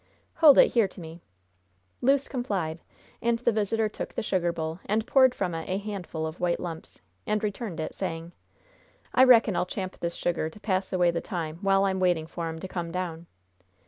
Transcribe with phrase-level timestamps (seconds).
[0.37, 1.21] "Hold it here to me."
[2.01, 2.81] Luce complied,
[3.21, 6.59] and the visitor took the sugar bowl and poured from it a handful of white
[6.59, 8.31] lumps, and returned it, saying:
[9.13, 12.47] "I reckon I'll champ this sugar to pass away the time while I'm waiting for
[12.47, 13.27] 'em to come down."